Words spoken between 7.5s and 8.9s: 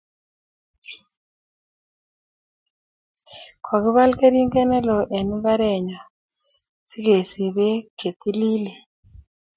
pek che tililen